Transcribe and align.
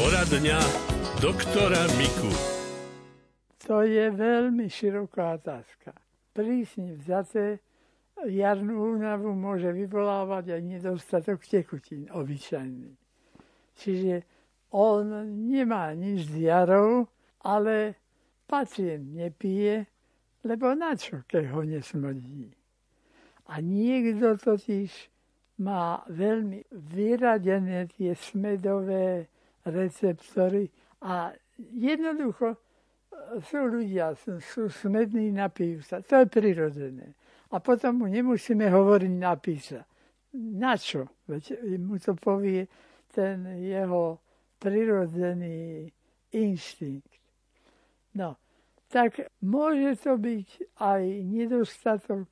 Poradňa 0.00 0.56
doktora 1.20 1.84
Miku. 2.00 2.32
To 3.68 3.84
je 3.84 4.08
veľmi 4.08 4.64
široká 4.64 5.36
otázka. 5.36 5.92
Prísne 6.32 6.96
vzaté 6.96 7.60
jarnú 8.24 8.96
únavu 8.96 9.36
môže 9.36 9.68
vyvolávať 9.68 10.56
aj 10.56 10.60
nedostatok 10.64 11.44
tekutín 11.44 12.08
obyčajný. 12.16 12.96
Čiže 13.76 14.24
on 14.72 15.36
nemá 15.52 15.92
nič 15.92 16.32
s 16.32 16.48
jarou, 16.48 17.04
ale 17.44 18.00
pacient 18.48 19.04
nepije, 19.04 19.84
lebo 20.48 20.72
na 20.72 20.96
čo, 20.96 21.28
keď 21.28 21.44
ho 21.52 21.60
nesmodí. 21.60 22.48
A 23.52 23.60
niekto 23.60 24.40
totiž 24.40 25.12
má 25.60 26.00
veľmi 26.08 26.64
vyradené 26.72 27.84
tie 27.92 28.16
smedové 28.16 29.28
receptory 29.70 30.68
a 31.02 31.32
jednoducho 31.58 32.54
e, 32.54 32.58
sú 33.46 33.60
ľudia, 33.66 34.14
sú, 34.18 34.42
sú 34.42 34.68
smední, 34.68 35.32
napijú 35.32 35.80
sa. 35.82 36.02
To 36.02 36.22
je 36.22 36.26
prirodzené. 36.26 37.14
A 37.50 37.58
potom 37.58 38.04
mu 38.04 38.06
nemusíme 38.06 38.70
hovoriť 38.70 39.12
napísa. 39.18 39.82
Na 40.34 40.78
čo? 40.78 41.10
Veď 41.26 41.58
mu 41.82 41.98
to 41.98 42.14
povie 42.14 42.70
ten 43.10 43.42
jeho 43.58 44.22
prirodzený 44.62 45.90
inštinkt. 46.30 47.10
No, 48.14 48.38
tak 48.90 49.18
môže 49.42 49.98
to 50.02 50.14
byť 50.18 50.78
aj 50.78 51.02
nedostatok 51.26 52.26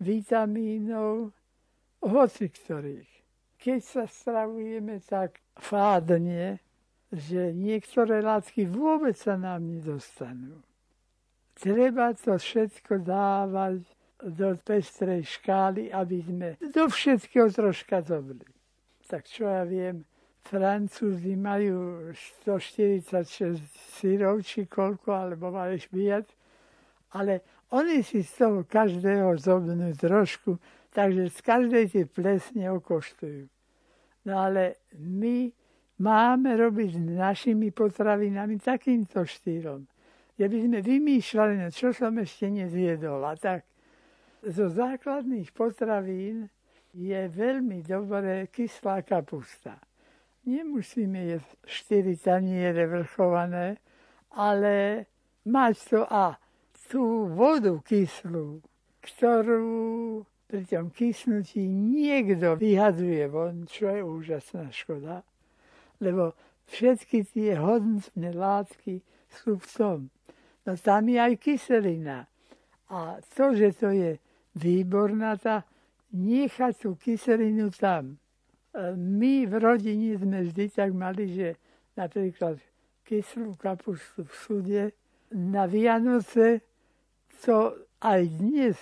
vitamínov, 0.00 1.32
hoci 2.04 2.48
ktorých. 2.48 3.12
Keď 3.60 3.80
sa 3.80 4.04
stravujeme 4.04 5.00
tak 5.00 5.40
fádne, 5.56 6.60
že 7.14 7.54
niektoré 7.54 8.18
látky 8.18 8.66
vôbec 8.66 9.14
sa 9.14 9.38
nám 9.38 9.62
nedostanú. 9.62 10.58
Treba 11.54 12.10
to 12.18 12.34
všetko 12.34 13.06
dávať 13.06 13.86
do 14.18 14.58
pestrej 14.58 15.22
škály, 15.38 15.94
aby 15.94 16.18
sme 16.26 16.48
do 16.58 16.90
všetkého 16.90 17.46
troška 17.54 18.02
dobili. 18.02 18.42
Tak 19.06 19.30
čo 19.30 19.46
ja 19.46 19.62
viem, 19.62 20.02
Francúzi 20.44 21.38
majú 21.38 22.10
146 22.44 23.56
syrov, 23.96 24.44
či 24.44 24.68
koľko, 24.68 25.08
alebo 25.14 25.54
majú 25.54 25.78
viac, 25.94 26.28
ale 27.14 27.40
oni 27.72 28.04
si 28.04 28.20
z 28.20 28.44
toho 28.44 28.58
každého 28.66 29.38
zobnú 29.40 29.94
trošku, 29.96 30.60
takže 30.92 31.32
z 31.32 31.38
každej 31.40 31.84
tie 31.90 32.04
plesne 32.04 32.68
okoštujú. 32.76 33.48
No 34.24 34.34
ale 34.40 34.84
my 34.98 35.48
máme 35.98 36.58
robiť 36.58 36.90
s 36.98 37.00
našimi 37.14 37.70
potravinami 37.70 38.58
takýmto 38.58 39.22
štýlom. 39.22 39.86
Ja 40.34 40.50
by 40.50 40.58
sme 40.66 40.78
vymýšľali, 40.82 41.54
no 41.62 41.68
čo 41.70 41.94
som 41.94 42.18
ešte 42.18 42.50
nezjedol. 42.50 43.22
A 43.22 43.38
tak 43.38 43.62
zo 44.42 44.66
základných 44.66 45.54
potravín 45.54 46.50
je 46.90 47.20
veľmi 47.30 47.86
dobré 47.86 48.50
kyslá 48.50 49.06
kapusta. 49.06 49.78
Nemusíme 50.44 51.38
jesť 51.38 51.50
4 52.02 52.18
taniere 52.18 52.84
vrchované, 52.90 53.78
ale 54.34 55.06
mať 55.46 55.74
to 55.88 56.00
a 56.04 56.36
tú 56.90 57.30
vodu 57.32 57.78
kyslú, 57.80 58.60
ktorú 59.00 60.22
pri 60.50 60.62
tom 60.68 60.92
kysnutí 60.92 61.64
niekto 61.64 62.58
vyhadzuje 62.58 63.24
von, 63.30 63.64
čo 63.64 63.88
je 63.88 64.02
úžasná 64.04 64.68
škoda 64.68 65.24
lebo 66.00 66.34
všetky 66.70 67.28
tie 67.28 67.58
hodnotné 67.58 68.30
látky 68.32 69.02
sú 69.28 69.58
v 69.58 69.66
tom. 69.74 69.98
No 70.64 70.72
tam 70.80 71.10
je 71.10 71.18
aj 71.20 71.34
kyselina. 71.36 72.24
A 72.88 73.20
to, 73.20 73.52
že 73.52 73.76
to 73.76 73.92
je 73.92 74.16
výborná, 74.56 75.36
tá 75.36 75.66
nechať 76.14 76.72
tú 76.78 76.90
kyselinu 76.94 77.68
tam. 77.74 78.14
E, 78.14 78.16
my 78.94 79.50
v 79.50 79.52
rodine 79.58 80.14
sme 80.16 80.46
vždy 80.46 80.64
tak 80.70 80.90
mali, 80.94 81.26
že 81.34 81.58
napríklad 81.98 82.62
kyslú 83.04 83.58
kapustu 83.58 84.24
v 84.24 84.32
súde 84.32 84.82
na 85.34 85.66
Vianoce, 85.66 86.62
to 87.42 87.74
aj 88.00 88.22
dnes, 88.38 88.78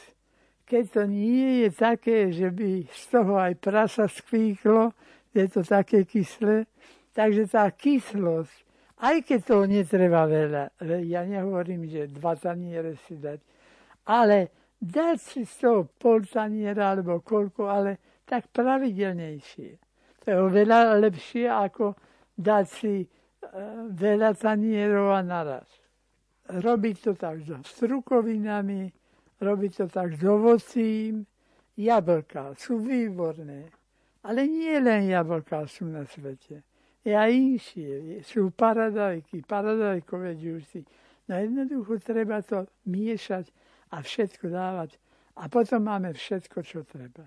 keď 0.68 0.84
to 0.92 1.02
nie 1.08 1.66
je 1.66 1.68
také, 1.72 2.30
že 2.30 2.52
by 2.52 2.86
z 2.86 3.02
toho 3.10 3.40
aj 3.40 3.54
prasa 3.58 4.06
skvíklo, 4.06 4.92
je 5.32 5.44
to 5.48 5.64
také 5.64 6.04
kyslé, 6.04 6.68
Takže 7.12 7.44
tá 7.44 7.68
kyslosť, 7.68 8.56
aj 9.04 9.16
keď 9.28 9.40
toho 9.44 9.64
netreba 9.68 10.24
veľa, 10.24 10.72
ja 11.04 11.28
nehovorím, 11.28 11.84
že 11.84 12.08
dva 12.08 12.32
taniere 12.40 12.96
si 13.04 13.20
dať, 13.20 13.36
ale 14.08 14.48
dať 14.80 15.16
si 15.20 15.42
z 15.44 15.54
toho 15.60 15.80
pol 15.84 16.24
taniera 16.24 16.96
alebo 16.96 17.20
koľko, 17.20 17.68
ale 17.68 18.24
tak 18.24 18.48
pravidelnejšie. 18.48 19.70
To 20.22 20.26
je 20.30 20.36
oveľa 20.40 20.96
lepšie, 21.04 21.50
ako 21.50 21.92
dať 22.32 22.64
si 22.64 23.04
e, 23.04 23.06
veľa 23.92 24.32
tanierov 24.38 25.12
a 25.12 25.20
naraz. 25.20 25.68
Robiť 26.48 26.96
to 27.04 27.12
tak 27.12 27.44
so 27.44 27.60
strukovinami, 27.60 28.88
robiť 29.42 29.72
to 29.84 29.86
tak 29.90 30.16
s 30.16 30.22
ovocím. 30.24 31.28
Jablka 31.76 32.56
sú 32.56 32.80
výborné, 32.80 33.68
ale 34.24 34.46
nie 34.46 34.78
len 34.80 35.10
jablka 35.10 35.66
sú 35.68 35.90
na 35.90 36.06
svete 36.06 36.62
a 37.10 37.26
inšie. 37.26 38.22
Sú 38.22 38.54
paradajky, 38.54 39.42
paradajkové 39.42 40.38
džusy. 40.38 40.86
No 41.26 41.34
jednoducho 41.34 41.98
treba 41.98 42.38
to 42.46 42.70
miešať 42.86 43.50
a 43.90 44.02
všetko 44.02 44.46
dávať. 44.46 44.94
A 45.42 45.50
potom 45.50 45.82
máme 45.82 46.14
všetko, 46.14 46.62
čo 46.62 46.86
treba. 46.86 47.26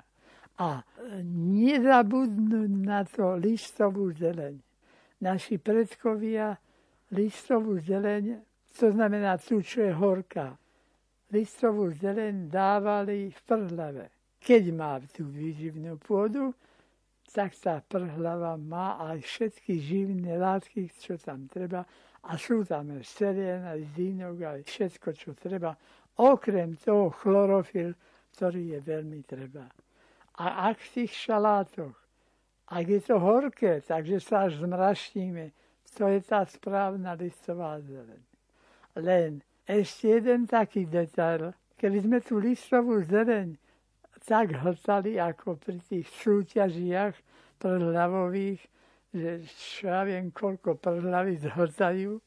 A 0.56 0.80
nezabudnúť 1.28 2.72
na 2.72 3.04
to 3.04 3.36
listovú 3.36 4.16
zeleň. 4.16 4.56
Naši 5.20 5.60
predkovia 5.60 6.56
listovú 7.12 7.76
zeleň, 7.84 8.40
to 8.72 8.92
znamená 8.96 9.36
tú, 9.42 9.60
čo 9.60 9.84
je 9.84 9.92
horká, 9.92 10.56
listovú 11.32 11.92
zeleň 11.92 12.48
dávali 12.48 13.32
v 13.32 13.40
prhlave. 13.44 14.06
Keď 14.40 14.64
má 14.72 15.02
tú 15.12 15.28
výživnú 15.28 15.98
pôdu, 16.00 16.54
tak 17.36 17.52
tá 17.60 17.84
prhlava 17.84 18.56
má 18.56 18.96
aj 19.12 19.20
všetky 19.20 19.76
živné 19.84 20.40
látky, 20.40 20.88
čo 20.96 21.20
tam 21.20 21.52
treba. 21.52 21.84
A 22.24 22.40
sú 22.40 22.64
tam 22.64 22.96
aj 22.96 23.04
selen, 23.04 23.68
aj 23.68 23.84
zínok, 23.92 24.40
aj 24.40 24.62
všetko, 24.64 25.08
čo 25.12 25.36
treba. 25.36 25.76
Okrem 26.16 26.80
toho 26.80 27.12
chlorofil, 27.12 27.92
ktorý 28.40 28.80
je 28.80 28.80
veľmi 28.80 29.20
treba. 29.28 29.68
A 30.40 30.72
ak 30.72 30.80
v 30.80 31.04
tých 31.04 31.12
šalátoch, 31.28 31.96
ak 32.72 32.86
je 32.88 33.02
to 33.04 33.20
horké, 33.20 33.84
takže 33.84 34.24
sa 34.24 34.48
až 34.48 34.64
zmraštíme, 34.64 35.52
to 35.92 36.08
je 36.08 36.20
tá 36.24 36.48
správna 36.48 37.20
listová 37.20 37.84
zeleň. 37.84 38.24
Len 38.96 39.44
ešte 39.68 40.08
jeden 40.08 40.48
taký 40.48 40.88
detail. 40.88 41.52
Keby 41.76 41.98
sme 42.00 42.18
tú 42.24 42.40
listovú 42.40 43.04
zeleň 43.04 43.60
tak 44.26 44.58
hltali 44.58 45.22
ako 45.22 45.62
pri 45.62 45.78
tých 45.86 46.10
súťažiach 46.26 47.14
prhľavových, 47.62 48.62
že 49.14 49.46
čo 49.46 49.88
ja 49.88 50.02
viem, 50.04 50.34
koľko 50.34 50.82
prhľavy 50.82 51.40
zhltajú, 51.46 52.18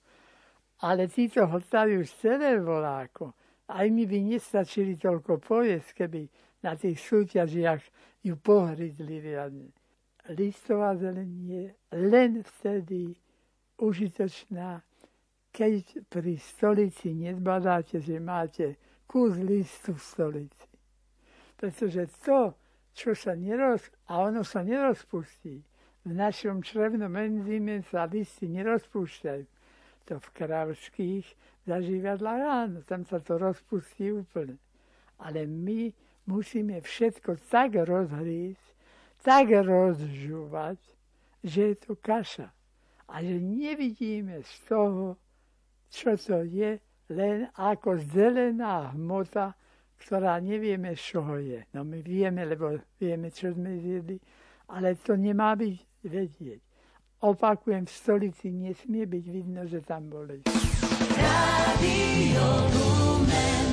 ale 0.87 1.11
títo 1.11 1.43
hltajú 1.45 2.07
z 2.07 2.15
voláko. 2.63 3.35
Aj 3.69 3.85
mi 3.91 4.07
by 4.09 4.19
nestačili 4.25 4.97
toľko 4.97 5.43
pojesť, 5.43 6.07
keby 6.07 6.23
na 6.65 6.79
tých 6.79 6.97
súťažiach 7.03 7.83
ju 8.25 8.35
pohryzli 8.39 9.21
riadne. 9.21 9.69
Listová 10.33 10.97
zeleň 10.97 11.31
je 11.45 11.65
len 11.93 12.41
vtedy 12.45 13.17
užitočná, 13.81 14.81
keď 15.53 16.05
pri 16.09 16.37
stolici 16.37 17.17
nezbadáte, 17.17 18.01
že 18.01 18.21
máte 18.21 18.77
kus 19.09 19.41
listu 19.41 19.97
v 19.97 20.01
stolici. 20.01 20.68
Pretože 21.59 22.07
to, 22.23 22.55
čo 22.95 23.19
sa 23.19 23.35
neroz... 23.35 23.91
a 24.07 24.23
ono 24.31 24.47
sa 24.47 24.63
nerozpustí. 24.63 25.59
V 26.07 26.11
našom 26.15 26.63
črevnom 26.63 27.11
enzyme 27.19 27.83
sa 27.91 28.07
listy 28.07 28.47
nerozpúšťajú. 28.49 29.45
To 30.09 30.15
v 30.23 30.29
kravských 30.33 31.27
zažívadlách 31.69 32.43
áno, 32.49 32.79
tam 32.87 33.05
sa 33.05 33.21
to 33.21 33.37
rozpustí 33.37 34.09
úplne. 34.15 34.57
Ale 35.21 35.45
my 35.45 35.93
musíme 36.31 36.81
všetko 36.81 37.43
tak 37.51 37.77
rozhrísť, 37.77 38.67
tak 39.21 39.51
rozžúvať, 39.51 40.79
že 41.45 41.75
je 41.75 41.77
to 41.77 41.93
kaša. 41.99 42.49
A 43.09 43.21
že 43.21 43.37
nevidíme 43.37 44.41
z 44.47 44.53
toho, 44.71 45.19
čo 45.91 46.17
to 46.17 46.45
je, 46.45 46.81
len 47.09 47.49
ako 47.57 47.97
zelená 48.13 48.93
hmota, 48.93 49.57
ktorá 49.99 50.39
nevieme, 50.39 50.95
z 50.95 51.03
čoho 51.15 51.37
je. 51.43 51.67
No 51.75 51.83
my 51.85 51.99
vieme, 52.01 52.47
lebo 52.47 52.79
vieme, 52.97 53.29
čo 53.35 53.53
sme 53.53 53.77
zjedli, 53.83 54.17
ale 54.71 54.95
to 54.99 55.19
nemá 55.19 55.59
byť 55.59 55.77
vedieť. 56.07 56.61
Opakujem, 57.19 57.83
v 57.83 57.93
stolici 57.93 58.55
nesmie 58.55 59.03
byť 59.03 59.25
vidno, 59.27 59.67
že 59.67 59.83
tam 59.83 60.07
boli. 60.07 60.47
Radio 61.19 62.47
Lumen. 62.71 63.68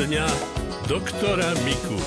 Dňa 0.00 0.24
doktora 0.88 1.52
Miku. 1.60 2.00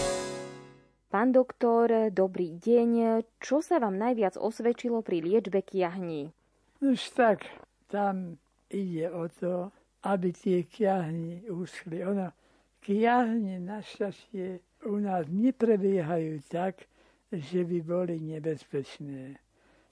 Pán 1.13 1.29
doktor, 1.29 2.09
dobrý 2.09 2.57
deň. 2.57 3.21
Čo 3.38 3.62
sa 3.62 3.77
vám 3.77 4.01
najviac 4.01 4.33
osvedčilo 4.33 5.05
pri 5.05 5.21
liečbe 5.21 5.62
kiahní? 5.62 6.33
Už 6.81 7.13
tak, 7.13 7.45
tam 7.93 8.41
ide 8.73 9.13
o 9.13 9.29
to, 9.29 9.69
aby 10.09 10.33
tie 10.33 10.65
kiahni 10.65 11.45
ušli. 11.45 12.01
Ono, 12.01 12.33
kiahne 12.81 13.62
našťastie 13.62 14.57
u 14.89 14.97
nás 14.97 15.29
neprebiehajú 15.29 16.41
tak, 16.50 16.89
že 17.29 17.62
by 17.62 17.77
boli 17.85 18.17
nebezpečné. 18.17 19.38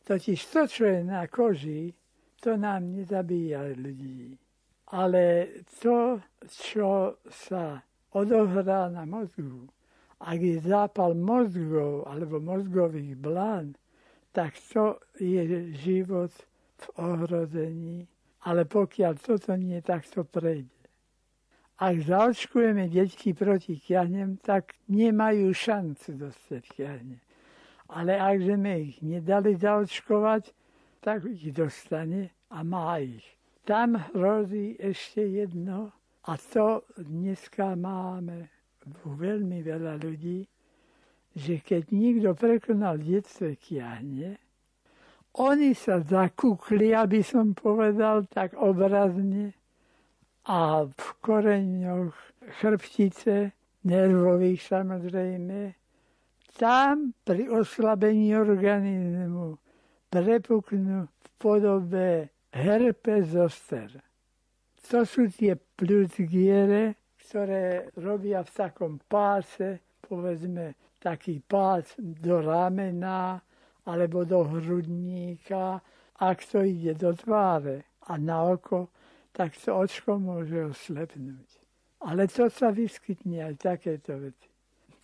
Totiž 0.09 0.41
to, 0.49 0.65
čo 0.65 0.89
je 0.89 1.05
na 1.05 1.29
koži, 1.29 1.93
to 2.41 2.57
nám 2.57 2.97
nezabíja 2.97 3.77
ľudí. 3.77 4.33
Ale 4.89 5.53
to, 5.77 6.17
čo 6.49 7.21
sa 7.29 7.77
odohrá 8.11 8.89
na 8.89 9.05
mozgu. 9.05 9.67
Ak 10.21 10.37
je 10.37 10.61
zápal 10.61 11.17
mozgov 11.17 12.05
alebo 12.05 12.37
mozgových 12.37 13.17
blán, 13.17 13.73
tak 14.31 14.53
to 14.71 15.01
je 15.17 15.73
život 15.75 16.31
v 16.77 16.85
ohrození. 16.95 18.07
Ale 18.41 18.65
pokiaľ 18.65 19.21
toto 19.21 19.53
nie, 19.53 19.81
tak 19.81 20.05
to 20.09 20.25
prejde. 20.25 20.69
Ak 21.81 21.97
zaočkujeme 21.97 22.89
deti 22.93 23.33
proti 23.33 23.77
kiahnem, 23.81 24.37
tak 24.37 24.77
nemajú 24.85 25.49
šancu 25.49 26.13
dostať 26.13 26.63
kiahne. 26.77 27.17
Ale 27.89 28.13
ak 28.21 28.37
sme 28.37 28.73
ich 28.85 29.01
nedali 29.01 29.57
zaočkovať, 29.57 30.53
tak 31.01 31.25
ich 31.25 31.49
dostane 31.49 32.29
a 32.53 32.61
má 32.61 33.01
ich. 33.01 33.25
Tam 33.65 33.97
hrozí 34.13 34.77
ešte 34.77 35.25
jedno, 35.25 35.89
a 36.25 36.37
to 36.37 36.85
dneska 36.97 37.73
máme 37.77 38.49
veľmi 39.05 39.65
veľa 39.65 40.01
ľudí, 40.01 40.45
že 41.33 41.63
keď 41.63 41.83
niekto 41.95 42.29
prekonal 42.35 42.99
detstve 42.99 43.55
kiahne, 43.55 44.37
oni 45.39 45.71
sa 45.71 46.03
zakúkli, 46.03 46.91
aby 46.91 47.23
som 47.23 47.55
povedal 47.55 48.27
tak 48.27 48.51
obrazne, 48.59 49.55
a 50.49 50.89
v 50.89 51.07
koreňoch 51.21 52.17
chrbtice, 52.61 53.53
nervových 53.85 54.61
samozrejme, 54.61 55.73
tam 56.57 57.13
pri 57.25 57.49
oslabení 57.49 58.33
organizmu 58.37 59.57
prepuknú 60.09 61.07
v 61.07 61.27
podobe 61.37 62.29
herpes 62.53 63.33
zoster. 63.37 63.89
To 64.91 65.07
sú 65.07 65.31
tie 65.31 65.55
plutgiere, 65.55 66.99
ktoré 67.15 67.95
robia 67.95 68.43
v 68.43 68.51
takom 68.51 68.99
páse, 68.99 69.79
povedzme 70.03 70.75
taký 70.99 71.39
pás 71.39 71.95
do 71.95 72.43
ramena 72.43 73.39
alebo 73.87 74.27
do 74.27 74.43
hrudníka, 74.43 75.79
ak 76.19 76.43
to 76.43 76.67
ide 76.67 76.99
do 76.99 77.15
tváre 77.15 77.87
a 78.11 78.19
na 78.19 78.43
oko, 78.43 78.91
tak 79.31 79.55
to 79.55 79.71
očko 79.79 80.19
môže 80.19 80.75
oslepnúť. 80.75 81.49
Ale 82.03 82.27
to 82.27 82.51
sa 82.51 82.75
vyskytne 82.75 83.47
aj 83.47 83.63
takéto 83.63 84.19
veci. 84.19 84.51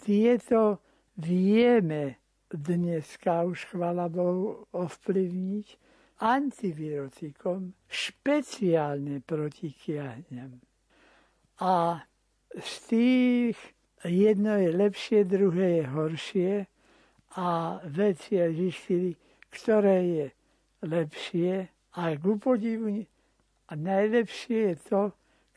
Tieto 0.04 0.84
vieme 1.16 2.20
dneska 2.52 3.48
už, 3.48 3.72
chvala 3.72 4.12
Bohu, 4.12 4.68
ovplyvniť 4.76 5.87
antivirotikom 6.20 7.74
špeciálne 7.86 9.22
proti 9.22 9.70
kiahňam. 9.70 10.58
A 11.62 12.02
z 12.58 12.74
tých 12.90 13.58
jedno 14.06 14.58
je 14.58 14.70
lepšie, 14.74 15.26
druhé 15.26 15.82
je 15.82 15.86
horšie 15.88 16.52
a 17.38 17.78
veci 17.86 18.42
zistili, 18.54 19.14
ktoré 19.50 19.98
je 20.06 20.28
lepšie 20.86 21.70
a 21.98 22.02
ku 22.18 22.38
podivu 22.38 23.06
a 23.68 23.72
najlepšie 23.74 24.74
je 24.74 24.76
to, 24.90 25.02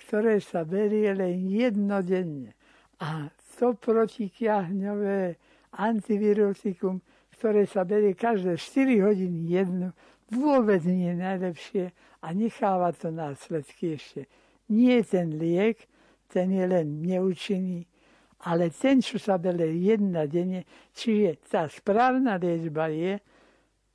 ktoré 0.06 0.40
sa 0.40 0.64
berie 0.64 1.12
len 1.12 1.48
jednodenne. 1.48 2.56
A 3.00 3.28
to 3.60 3.76
protikiahňové 3.76 5.36
antivirotikum, 5.76 7.04
ktoré 7.36 7.68
sa 7.68 7.84
berie 7.84 8.16
každé 8.16 8.56
4 8.56 9.04
hodiny 9.04 9.40
jednu, 9.52 9.88
vôbec 10.30 10.82
nie 10.86 11.10
je 11.10 11.16
najlepšie 11.18 11.84
a 12.22 12.26
necháva 12.32 12.94
to 12.94 13.10
následky 13.10 13.98
ešte. 13.98 14.30
Nie 14.70 15.02
ten 15.02 15.34
liek, 15.38 15.86
ten 16.30 16.54
je 16.54 16.64
len 16.66 17.02
neúčinný, 17.02 17.86
ale 18.46 18.70
ten, 18.70 19.02
čo 19.02 19.18
sa 19.18 19.36
berie 19.36 19.74
jedna 19.74 20.24
denne, 20.24 20.64
čiže 20.94 21.42
tá 21.50 21.66
správna 21.66 22.38
liečba 22.38 22.88
je, 22.88 23.18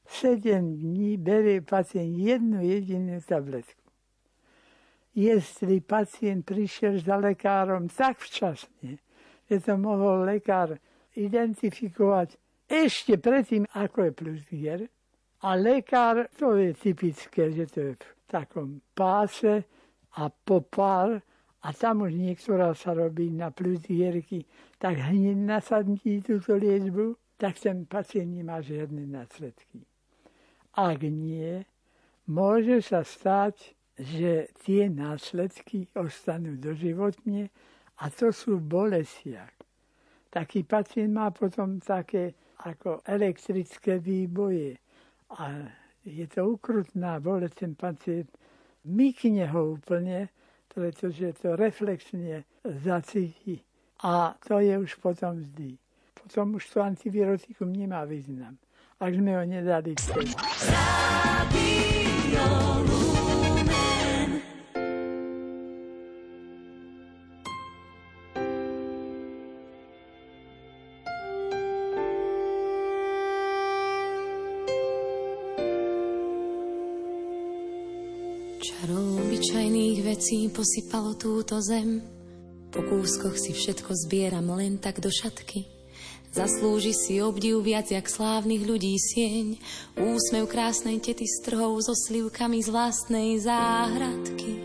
7 0.06 0.78
dní 0.78 1.18
berie 1.18 1.66
pacient 1.66 2.14
jednu 2.18 2.62
jedinú 2.62 3.18
tabletku. 3.26 3.82
Jestli 5.16 5.82
pacient 5.82 6.46
prišiel 6.46 7.02
za 7.02 7.18
lekárom 7.18 7.90
tak 7.90 8.22
včasne, 8.22 9.02
že 9.50 9.56
to 9.64 9.74
mohol 9.82 10.28
lekár 10.28 10.78
identifikovať 11.16 12.38
ešte 12.70 13.18
predtým, 13.18 13.66
ako 13.74 13.98
je 14.04 14.12
plusgier, 14.12 14.80
a 15.46 15.54
lekár, 15.54 16.26
to 16.34 16.58
je 16.58 16.74
typické, 16.74 17.54
že 17.54 17.66
to 17.70 17.80
je 17.80 17.94
v 17.94 18.06
takom 18.26 18.82
páse 18.98 19.62
a 20.18 20.34
po 20.34 20.66
pár 20.66 21.22
a 21.62 21.68
tam 21.70 22.02
už 22.02 22.18
niektorá 22.18 22.74
sa 22.74 22.98
robí 22.98 23.30
na 23.30 23.54
plus 23.54 23.78
dierky, 23.86 24.42
tak 24.82 24.98
hneď 24.98 25.38
nasadnutí 25.38 26.26
túto 26.26 26.58
liečbu, 26.58 27.38
tak 27.38 27.62
ten 27.62 27.86
pacient 27.86 28.34
nemá 28.34 28.58
žiadne 28.58 29.06
následky. 29.06 29.86
Ak 30.74 31.06
nie, 31.06 31.62
môže 32.26 32.82
sa 32.82 33.06
stať, 33.06 33.78
že 34.02 34.50
tie 34.66 34.90
následky 34.90 35.94
ostanú 35.94 36.58
doživotne 36.58 37.54
a 38.02 38.10
to 38.10 38.34
sú 38.34 38.58
bolestiach. 38.58 39.54
Taký 40.34 40.66
pacient 40.66 41.14
má 41.14 41.30
potom 41.30 41.78
také 41.78 42.34
ako 42.66 43.06
elektrické 43.06 44.02
výboje 44.02 44.82
a 45.30 45.72
je 46.06 46.26
to 46.28 46.54
ukrutná 46.54 47.18
bolesť, 47.20 47.56
ten 47.66 47.74
pacient 47.74 48.30
mykne 48.86 49.50
ho 49.50 49.78
úplne, 49.78 50.30
pretože 50.70 51.42
to 51.42 51.58
reflexne 51.58 52.46
zacíti. 52.62 53.64
A 54.04 54.36
to 54.44 54.60
je 54.60 54.78
už 54.78 55.02
potom 55.02 55.42
vždy. 55.42 55.78
Potom 56.14 56.60
už 56.60 56.70
to 56.70 56.84
antivirotikum 56.84 57.74
nemá 57.74 58.06
význam. 58.06 58.58
Ak 59.00 59.12
sme 59.14 59.34
ho 59.40 59.44
nedali 59.44 59.96
vtedy. 59.98 60.32
Vecí 80.26 80.50
posypalo 80.50 81.14
túto 81.14 81.62
zem. 81.62 82.02
Po 82.74 82.82
kúskoch 82.82 83.38
si 83.38 83.54
všetko 83.54 83.94
zbieram 83.94 84.58
len 84.58 84.82
tak 84.82 84.98
do 84.98 85.14
šatky. 85.14 85.70
Zaslúži 86.34 86.98
si 86.98 87.22
obdiv 87.22 87.62
viac 87.62 87.94
jak 87.94 88.10
slávnych 88.10 88.66
ľudí 88.66 88.98
sieň. 88.98 89.62
Úsmev 89.94 90.50
krásnej 90.50 90.98
tety 90.98 91.30
strhov 91.30 91.78
so 91.86 91.94
slivkami 91.94 92.58
z 92.58 92.74
vlastnej 92.74 93.38
záhradky. 93.38 94.65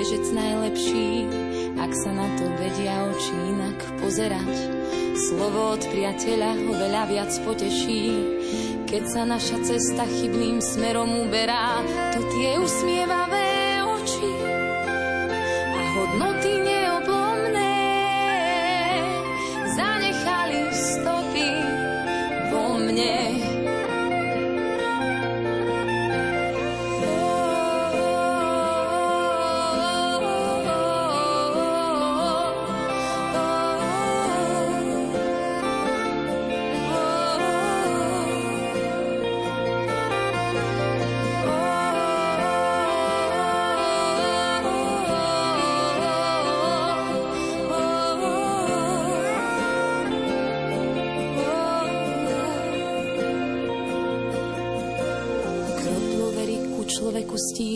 Bežec 0.00 0.22
najlepší, 0.32 1.28
ak 1.76 1.92
sa 1.92 2.10
na 2.14 2.24
to 2.38 2.46
vedia 2.56 3.04
oči 3.10 3.34
inak 3.52 3.78
pozerať. 4.00 4.54
Slovo 5.28 5.76
od 5.76 5.82
priateľa 5.92 6.50
ho 6.56 6.72
veľa 6.72 7.02
viac 7.10 7.32
poteší, 7.44 8.06
keď 8.88 9.02
sa 9.04 9.22
naša 9.28 9.60
cesta 9.66 10.08
chybným 10.08 10.64
smerom 10.64 11.28
uberá, 11.28 11.84
to 12.16 12.24
tie 12.32 12.56
usmievavé 12.56 13.19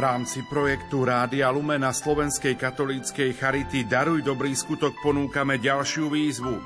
Rámci 0.00 0.40
projektu 0.48 1.04
Rádia 1.04 1.52
Lumena 1.52 1.92
Slovenskej 1.92 2.56
katolíckej 2.56 3.36
Charity 3.36 3.84
Daruj 3.84 4.24
dobrý 4.24 4.56
skutok 4.56 4.96
ponúkame 5.04 5.60
ďalšiu 5.60 6.08
výzvu. 6.08 6.56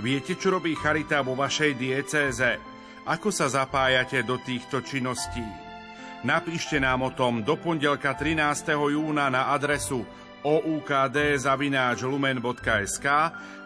Viete, 0.00 0.40
čo 0.40 0.56
robí 0.56 0.72
Charita 0.72 1.20
vo 1.20 1.36
vašej 1.36 1.76
diecéze? 1.76 2.56
Ako 3.04 3.28
sa 3.28 3.52
zapájate 3.52 4.24
do 4.24 4.40
týchto 4.40 4.80
činností? 4.80 5.44
Napíšte 6.24 6.80
nám 6.80 7.04
o 7.04 7.12
tom 7.12 7.44
do 7.44 7.60
pondelka 7.60 8.16
13. 8.16 8.72
júna 8.72 9.28
na 9.28 9.52
adresu 9.52 10.08
oukd.lumen.sk 10.40 11.46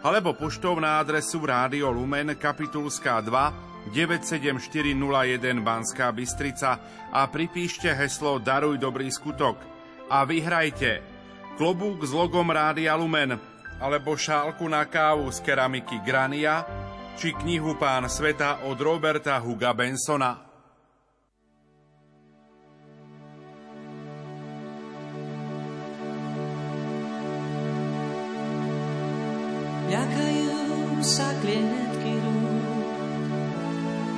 alebo 0.03 0.35
poštou 0.35 0.83
na 0.83 0.99
adresu 0.99 1.39
Rádio 1.39 1.87
Lumen 1.95 2.35
Kapitulská 2.35 3.23
2 3.23 3.72
97401 3.91 5.59
Banská 5.59 6.15
Bystrica 6.15 6.79
a 7.11 7.27
pripíšte 7.27 7.91
heslo 7.91 8.39
Daruj 8.39 8.79
dobrý 8.79 9.11
skutok 9.11 9.59
a 10.07 10.23
vyhrajte 10.23 11.03
klobúk 11.59 12.07
s 12.07 12.15
logom 12.15 12.47
Rádia 12.47 12.95
Lumen 12.95 13.35
alebo 13.83 14.15
šálku 14.15 14.63
na 14.71 14.87
kávu 14.87 15.27
z 15.33 15.43
keramiky 15.43 15.99
Grania 16.07 16.63
či 17.19 17.35
knihu 17.35 17.75
Pán 17.75 18.07
sveta 18.09 18.65
od 18.65 18.79
Roberta 18.79 19.37
Huga 19.37 19.75
Bensona. 19.75 20.53
Ľakajú 29.93 30.97
sa 31.05 31.29
rúk, 31.45 31.82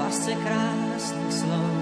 pasce 0.06 0.38
krásnych 0.38 1.34
slov. 1.34 1.74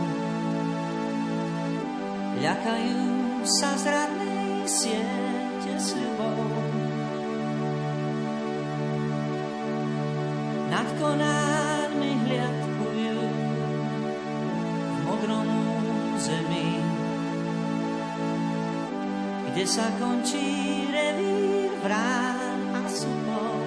Ľakajú 2.39 3.03
sa 3.43 3.75
zradnej 3.75 4.63
siete 4.63 5.75
s 5.75 5.91
ľubou. 5.91 6.47
Nad 10.71 10.87
konármi 10.95 12.11
hliadkujú 12.23 13.19
v 14.87 14.97
modrom 15.03 15.51
zemi, 16.15 16.79
kde 19.51 19.63
sa 19.67 19.91
končí 19.99 20.87
revír 20.95 21.75
vrán 21.83 22.71
a 22.71 22.87
supov. 22.87 23.59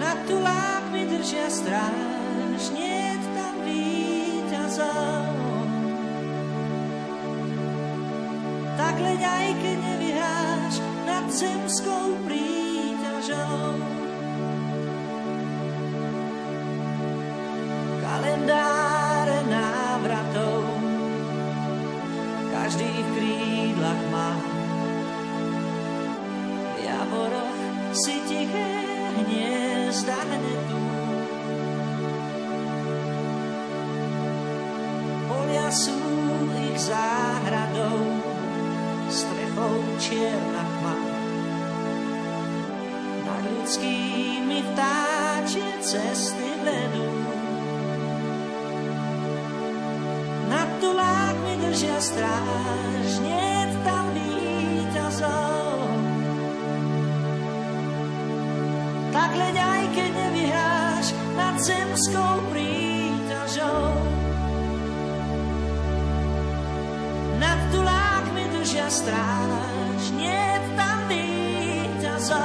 Nad 0.00 0.24
tulákmi 0.24 0.59
stráž, 1.30 2.74
nie 2.74 3.14
tam 3.34 3.54
víťazov. 3.62 5.30
Tak 8.74 8.94
leď 8.98 9.20
aj 9.22 9.48
keď 9.62 9.76
nevyhráš 9.78 10.74
nad 11.06 11.24
zemskou 11.30 12.18
príťažou. 12.26 13.78
Kalendáre 18.02 19.38
návratov 19.46 20.66
každý 22.50 22.90
v 22.90 23.08
krídlach 23.14 24.02
má. 24.10 24.34
V 26.74 26.76
javoroch 26.82 27.58
si 27.94 28.18
tiché 28.26 28.70
hniezda 29.22 30.18
hnedú. 30.26 30.99
Sú 35.70 35.94
ich 36.58 36.82
záhradou, 36.82 38.02
strechou 39.06 39.78
čierna 40.02 40.66
tma. 40.66 40.98
Nad 43.22 43.42
ľudskými 43.46 44.66
vtáčie 44.74 45.70
cesty 45.78 46.50
vedú. 46.66 47.06
Nad 50.50 50.68
tulákmi 50.82 51.54
držia 51.62 52.02
stráž, 52.02 53.22
nie 53.22 53.70
tam 53.86 54.10
víťazov. 54.10 55.86
Tak 59.14 59.30
leď 59.38 59.54
aj 59.54 59.82
keď 59.94 60.10
nevyhráš 60.18 61.06
nad 61.38 61.54
zemskou 61.62 62.34
príťažou. 62.50 64.19
Držia 68.70 68.86
stráž, 68.86 70.14
nie 70.14 70.46
tam 70.78 71.10
víťazov. 71.10 72.38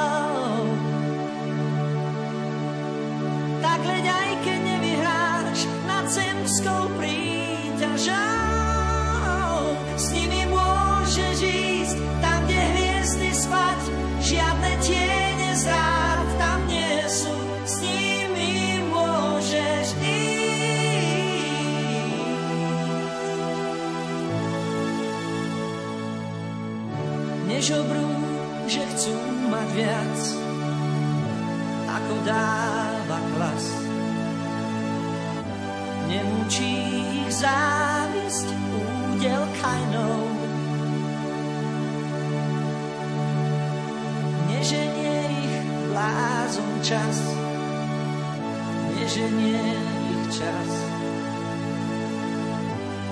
Tak 3.61 3.79
leď 3.85 4.05
aj 4.09 4.29
keď 4.41 4.59
nevyhráš 4.65 5.69
nad 5.85 6.09
zemskou 6.09 6.89
príťažou. 6.97 7.24
Nemučí 36.15 36.79
ich 37.27 37.31
závisť 37.43 38.47
údel 38.47 39.43
kajnou. 39.59 40.19
Neženie 44.47 45.17
ich 45.27 45.55
blázon 45.91 46.71
čas, 46.87 47.19
neženie 48.95 49.59
ich 50.07 50.39
čas. 50.39 50.71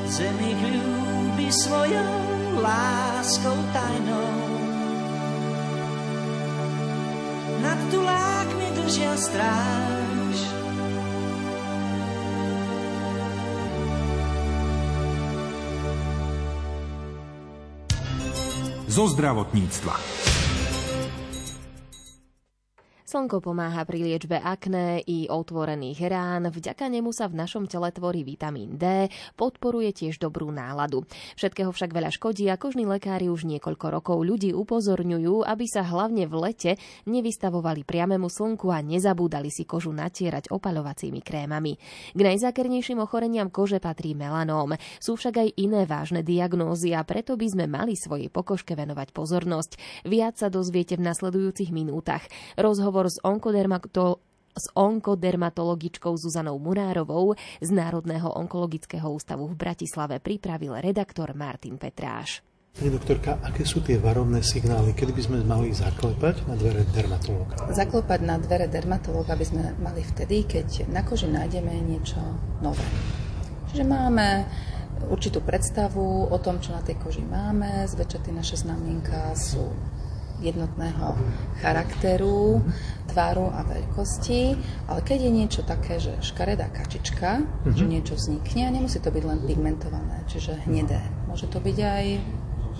Zem 0.07 0.37
ich 0.39 0.63
ľúbi 0.63 1.51
svojou 1.51 2.15
láskou 2.63 3.57
tajnou. 3.75 4.31
Nad 7.67 7.79
tulákmi 7.91 8.67
držia 8.79 9.11
stráž, 9.19 10.02
zo 18.93 19.09
zdravotníctva. 19.09 19.97
Slnko 23.13 23.45
pomáha 23.45 23.85
pri 23.85 24.09
liečbe 24.09 24.41
akné 24.41 25.05
i 25.05 25.29
otvorených 25.29 26.01
rán, 26.09 26.49
vďaka 26.49 26.89
nemu 26.89 27.13
sa 27.13 27.29
v 27.29 27.37
našom 27.45 27.69
tele 27.69 27.93
tvorí 27.93 28.25
vitamín 28.25 28.73
D, 28.73 29.05
podporuje 29.37 29.93
tiež 29.93 30.17
dobrú 30.17 30.49
náladu. 30.49 31.05
Všetkého 31.37 31.69
však 31.69 31.93
veľa 31.93 32.09
škodí 32.09 32.49
a 32.49 32.57
kožní 32.57 32.89
lekári 32.89 33.29
už 33.29 33.45
niekoľko 33.45 33.85
rokov 33.93 34.17
ľudí 34.17 34.57
upozorňujú, 34.57 35.45
aby 35.45 35.65
sa 35.69 35.85
hlavne 35.85 36.25
v 36.25 36.35
lete 36.41 36.71
nevystavovali 37.05 37.85
priamému 37.85 38.33
slnku 38.33 38.73
a 38.73 38.81
nezabúdali 38.81 39.53
si 39.53 39.61
kožu 39.69 39.93
natierať 39.93 40.49
opaľovacími 40.49 41.21
krémami. 41.21 41.77
K 42.17 42.19
najzákernejším 42.33 42.97
ochoreniam 42.97 43.53
kože 43.53 43.77
patrí 43.77 44.17
melanóm. 44.17 44.73
Sú 44.97 45.21
však 45.21 45.37
aj 45.37 45.49
iné 45.61 45.85
vážne 45.85 46.25
diagnózy 46.25 46.97
a 46.97 47.05
preto 47.05 47.37
by 47.37 47.45
sme 47.45 47.69
mali 47.69 47.93
svojej 47.93 48.33
pokožke 48.33 48.73
venovať 48.73 49.13
pozornosť. 49.13 50.01
Viac 50.09 50.41
sa 50.41 50.49
dozviete 50.49 50.97
v 50.97 51.05
nasledujúcich 51.13 51.69
minútach. 51.69 52.25
Rozhovor 52.57 53.02
rozhovor 53.03 53.11
s 53.11 53.17
onkodermatologom 53.23 54.31
s 54.53 54.69
onkodermatologičkou 54.77 56.13
Zuzanou 56.13 56.61
Murárovou 56.61 57.33
z 57.57 57.73
Národného 57.73 58.29
onkologického 58.37 59.09
ústavu 59.09 59.49
v 59.49 59.57
Bratislave 59.57 60.21
pripravil 60.21 60.77
redaktor 60.77 61.33
Martin 61.33 61.81
Petráš. 61.81 62.45
Pani 62.77 62.93
doktorka, 62.93 63.41
aké 63.41 63.65
sú 63.65 63.81
tie 63.81 63.97
varovné 63.97 64.45
signály? 64.45 64.93
Kedy 64.93 65.09
by 65.09 65.21
sme 65.25 65.37
mali 65.41 65.73
zaklepať 65.73 66.45
na 66.45 66.53
dvere 66.53 66.85
dermatológa? 66.93 67.65
Zaklepať 67.73 68.19
na 68.21 68.37
dvere 68.37 68.69
dermatológa 68.69 69.33
by 69.33 69.45
sme 69.49 69.73
mali 69.81 70.05
vtedy, 70.05 70.45
keď 70.45 70.85
na 70.85 71.01
koži 71.01 71.33
nájdeme 71.33 71.73
niečo 71.89 72.21
nové. 72.61 72.85
Čiže 73.73 73.89
máme 73.89 74.45
určitú 75.09 75.41
predstavu 75.41 76.29
o 76.29 76.37
tom, 76.37 76.61
čo 76.61 76.77
na 76.77 76.85
tej 76.85 77.01
koži 77.01 77.25
máme. 77.25 77.89
Zväčša 77.89 78.21
tie 78.21 78.33
naše 78.37 78.61
znamienka 78.61 79.33
sú 79.33 79.73
jednotného 80.41 81.13
charakteru, 81.61 82.63
tváru 83.11 83.53
a 83.53 83.61
veľkosti, 83.67 84.57
ale 84.89 84.99
keď 85.05 85.19
je 85.29 85.31
niečo 85.31 85.61
také, 85.61 86.01
že 86.01 86.17
škaredá 86.23 86.71
kačička, 86.73 87.43
mm-hmm. 87.43 87.75
že 87.77 87.85
niečo 87.85 88.13
vznikne 88.17 88.65
a 88.65 88.73
nemusí 88.73 88.97
to 88.97 89.13
byť 89.13 89.23
len 89.23 89.39
pigmentované, 89.45 90.25
čiže 90.25 90.65
hnedé. 90.65 90.99
Môže 91.29 91.45
to 91.45 91.61
byť 91.61 91.77
aj 91.77 92.05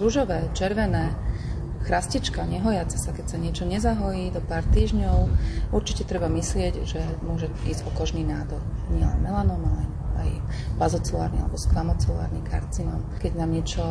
rúžové, 0.02 0.50
červené, 0.58 1.14
chrastička, 1.84 2.48
nehojace 2.48 2.96
sa, 2.96 3.12
keď 3.12 3.26
sa 3.28 3.38
niečo 3.38 3.68
nezahojí 3.68 4.32
do 4.32 4.40
pár 4.40 4.64
týždňov, 4.72 5.28
určite 5.76 6.08
treba 6.08 6.32
myslieť, 6.32 6.74
že 6.88 7.04
môže 7.22 7.52
ísť 7.68 7.84
o 7.86 7.92
kožný 7.94 8.24
nádor. 8.24 8.64
Nielen 8.88 9.20
melanom, 9.20 9.60
ale 9.60 9.84
aj 10.24 10.30
bazocelárny 10.80 11.44
alebo 11.44 11.60
skvamocelárny 11.60 12.42
karcinom. 12.48 13.04
Keď 13.20 13.32
nám 13.36 13.52
niečo 13.52 13.84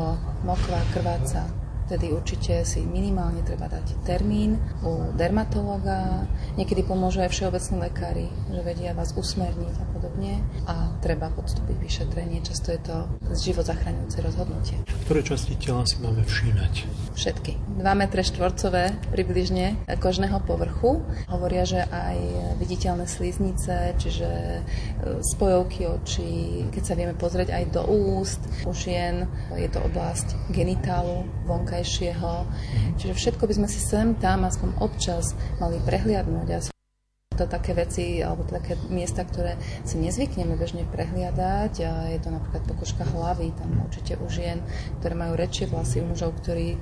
mokvá, 0.43 0.81
krváca, 0.97 1.45
vtedy 1.93 2.09
určite 2.09 2.65
si 2.65 2.81
minimálne 2.89 3.45
treba 3.45 3.69
dať 3.69 4.01
termín 4.09 4.57
u 4.81 5.13
dermatologa. 5.13 6.25
Niekedy 6.57 6.89
pomôžu 6.89 7.21
aj 7.21 7.37
všeobecní 7.37 7.85
lekári, 7.85 8.27
že 8.49 8.65
vedia 8.65 8.97
vás 8.97 9.13
usmerniť 9.13 9.77
a 9.77 9.85
podobne. 10.03 10.43
A 10.67 10.91
treba 10.99 11.31
podstúpiť 11.31 11.79
vyšetrenie. 11.79 12.43
Často 12.43 12.75
je 12.75 12.81
to 12.83 12.97
život 13.39 13.63
zachraňujúce 13.63 14.19
rozhodnutie. 14.19 14.77
Ktoré 15.07 15.23
časti 15.23 15.55
tela 15.55 15.87
si 15.87 16.03
máme 16.03 16.27
všímať? 16.27 16.75
Všetky. 17.15 17.79
2 17.79 17.87
metre 17.95 18.27
štvorcové 18.27 18.99
približne 19.15 19.79
kožného 20.03 20.43
povrchu. 20.43 21.07
Hovoria, 21.31 21.63
že 21.63 21.87
aj 21.87 22.19
viditeľné 22.59 23.07
sliznice, 23.07 23.95
čiže 24.01 24.29
e, 24.29 24.61
spojovky 25.35 25.87
očí, 25.87 26.67
keď 26.75 26.83
sa 26.83 26.95
vieme 26.99 27.15
pozrieť 27.15 27.55
aj 27.55 27.65
do 27.71 27.83
úst, 27.87 28.41
u 28.67 28.75
žien 28.75 29.29
je 29.55 29.69
to 29.71 29.79
oblasť 29.87 30.51
genitálu, 30.51 31.29
vonka 31.47 31.73
vonkajšieho. 31.73 32.33
Čiže 32.99 33.15
všetko 33.15 33.45
by 33.49 33.55
sme 33.55 33.69
si 33.69 33.81
sem 33.81 34.17
tam 34.19 34.49
aspoň 34.49 34.77
občas 34.81 35.37
mali 35.61 35.79
prehliadnúť 35.85 36.49
a 36.53 36.72
to 37.43 37.51
také 37.51 37.75
veci 37.75 38.23
alebo 38.23 38.47
také 38.47 38.79
miesta, 38.87 39.27
ktoré 39.27 39.59
si 39.83 39.99
nezvykneme 39.99 40.55
bežne 40.55 40.87
prehliadať. 40.87 41.83
Je 42.15 42.19
to 42.23 42.31
napríklad 42.31 42.63
pokožka 42.71 43.03
hlavy, 43.03 43.51
tam 43.59 43.83
určite 43.83 44.15
u 44.23 44.31
žien, 44.31 44.63
ktoré 45.03 45.19
majú 45.19 45.35
rečie 45.35 45.67
vlasy, 45.67 45.99
u 45.99 46.07
mužov, 46.07 46.39
ktorí 46.39 46.79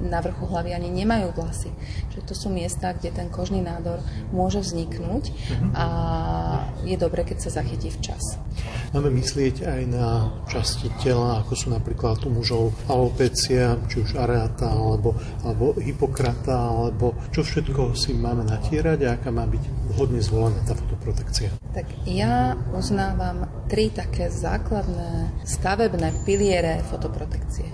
na 0.00 0.18
vrchu 0.24 0.48
hlavy 0.48 0.72
ani 0.72 0.88
nemajú 0.88 1.36
vlasy. 1.36 1.70
Čiže 2.10 2.24
to 2.26 2.34
sú 2.34 2.48
miesta, 2.48 2.96
kde 2.96 3.12
ten 3.12 3.28
kožný 3.28 3.60
nádor 3.60 4.00
môže 4.32 4.64
vzniknúť 4.64 5.32
a 5.76 5.86
je 6.84 6.96
dobre, 6.96 7.22
keď 7.24 7.48
sa 7.48 7.60
zachytí 7.60 7.92
včas. 7.92 8.40
Máme 8.90 9.12
myslieť 9.14 9.62
aj 9.64 9.82
na 9.86 10.34
časti 10.50 10.90
tela, 10.98 11.38
ako 11.44 11.52
sú 11.54 11.66
napríklad 11.70 12.26
u 12.26 12.30
mužov 12.34 12.74
alopecia, 12.90 13.78
či 13.86 14.02
už 14.02 14.18
areata, 14.18 14.66
alebo, 14.66 15.14
alebo 15.46 15.78
hypokrata, 15.78 16.74
alebo 16.74 17.14
čo 17.30 17.46
všetko 17.46 17.94
si 17.94 18.16
máme 18.18 18.42
natierať 18.48 18.98
a 19.06 19.14
aká 19.14 19.30
má 19.30 19.46
byť 19.46 19.62
vhodne 19.94 20.18
zvolená 20.18 20.58
tá 20.66 20.74
fotoprotekcia. 21.00 21.48
Tak 21.72 21.88
ja 22.04 22.60
uznávam 22.76 23.48
tri 23.72 23.88
také 23.88 24.28
základné 24.28 25.32
stavebné 25.48 26.12
piliere 26.28 26.84
fotoprotekcie. 26.92 27.64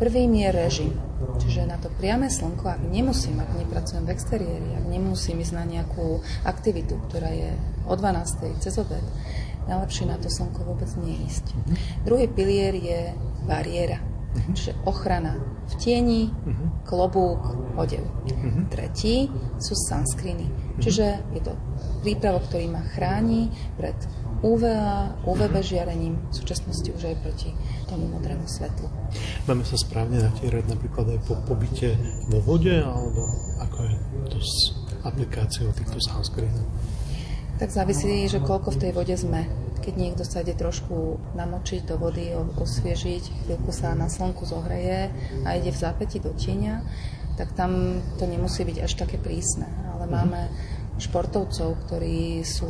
Prvým 0.00 0.32
je 0.32 0.48
režim. 0.48 0.92
Čiže 1.36 1.68
na 1.68 1.76
to 1.76 1.92
priame 1.92 2.32
slnko, 2.32 2.64
ak 2.64 2.82
nemusím, 2.88 3.44
ak 3.44 3.52
nepracujem 3.52 4.08
v 4.08 4.12
exteriéri, 4.16 4.68
ak 4.80 4.88
nemusím 4.88 5.44
ísť 5.44 5.52
na 5.52 5.64
nejakú 5.68 6.24
aktivitu, 6.48 6.96
ktorá 7.08 7.28
je 7.28 7.52
o 7.84 7.92
12. 7.92 8.64
cez 8.64 8.74
obed, 8.80 9.04
najlepšie 9.68 10.08
na 10.08 10.16
to 10.16 10.32
slnko 10.32 10.64
vôbec 10.64 10.88
neísť. 10.96 11.52
Mm-hmm. 11.52 11.76
Druhý 12.08 12.26
pilier 12.32 12.72
je 12.72 13.00
bariéra, 13.44 14.00
mm-hmm. 14.00 14.54
čiže 14.56 14.72
ochrana 14.88 15.36
v 15.68 15.74
tieni, 15.76 16.22
mm-hmm. 16.32 16.68
klobúk, 16.88 17.40
odev. 17.76 18.04
Mm-hmm. 18.24 18.64
Tretí 18.72 19.28
sú 19.60 19.76
sunscreeny, 19.76 20.48
čiže 20.80 21.06
je 21.36 21.42
to 21.44 21.52
prípravok, 22.00 22.48
ktorý 22.48 22.66
ma 22.72 22.82
chráni 22.96 23.52
pred 23.76 23.94
UVA, 24.40 25.20
UVB 25.28 25.60
žiarením, 25.60 26.16
v 26.16 26.34
súčasnosti 26.34 26.88
už 26.88 27.12
aj 27.12 27.16
proti 27.20 27.52
tomu 27.84 28.08
modrému 28.08 28.48
svetlu. 28.48 28.88
Máme 29.44 29.68
sa 29.68 29.76
správne 29.76 30.24
natierať 30.24 30.64
napríklad 30.64 31.12
aj 31.12 31.20
po 31.28 31.36
pobyte 31.44 31.92
vo 32.32 32.40
vode, 32.40 32.72
alebo 32.72 33.28
ako 33.60 33.78
je 33.84 33.96
to 34.32 34.38
s 34.40 34.80
aplikáciou 35.04 35.68
týchto 35.76 36.00
sunscreenov? 36.00 36.64
Tak 37.60 37.68
závisí, 37.68 38.24
že 38.32 38.40
koľko 38.40 38.72
v 38.72 38.80
tej 38.80 38.92
vode 38.96 39.12
sme. 39.20 39.44
Keď 39.84 39.94
niekto 39.96 40.24
sa 40.24 40.40
ide 40.40 40.56
trošku 40.56 41.20
namočiť 41.36 41.84
do 41.84 42.00
vody, 42.00 42.32
osviežiť, 42.36 43.44
chvíľku 43.44 43.72
sa 43.72 43.92
na 43.92 44.08
slnku 44.08 44.48
zohreje 44.48 45.12
a 45.44 45.56
ide 45.56 45.68
v 45.68 45.80
zápäti 45.80 46.16
do 46.20 46.32
tieňa, 46.32 46.80
tak 47.36 47.52
tam 47.52 48.00
to 48.16 48.24
nemusí 48.24 48.64
byť 48.64 48.76
až 48.80 48.92
také 48.96 49.20
prísne. 49.20 49.68
Ale 49.92 50.08
mhm. 50.08 50.12
máme 50.12 50.40
športovcov, 51.00 51.80
ktorí 51.88 52.44
sú 52.44 52.68